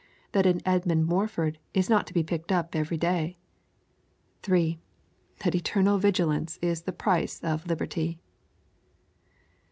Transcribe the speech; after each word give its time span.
That 0.31 0.47
an 0.47 0.61
Edmund 0.65 1.05
Morford 1.05 1.59
is 1.75 1.87
not 1.87 2.07
to 2.07 2.13
be 2.15 2.23
picked 2.23 2.51
up 2.51 2.75
every 2.75 2.97
day. 2.97 3.37
III. 4.49 4.79
That 5.43 5.53
eternal 5.53 5.99
vigilance 5.99 6.57
is 6.59 6.81
the 6.81 6.91
price 6.91 7.39
of 7.43 7.67
liberty. 7.67 8.19